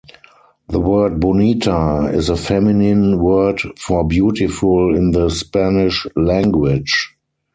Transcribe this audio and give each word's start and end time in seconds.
The 0.67 0.79
word 0.79 1.19
"Bonita" 1.19 2.09
is 2.11 2.27
a 2.29 2.35
feminine 2.35 3.19
word 3.19 3.61
for 3.77 4.03
"beautiful" 4.03 4.97
in 4.97 5.11
the 5.11 5.29
Spanish 5.29 6.07
language. 6.15 7.15